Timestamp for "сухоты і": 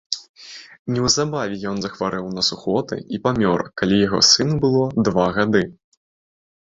2.49-3.21